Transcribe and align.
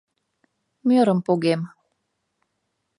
Мӧрым 0.87 1.19
погем. 1.25 1.61